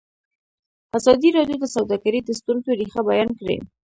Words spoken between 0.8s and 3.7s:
ازادي راډیو د سوداګري د ستونزو رېښه بیان کړې.